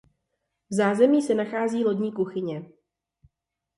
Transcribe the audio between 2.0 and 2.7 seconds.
kuchyně.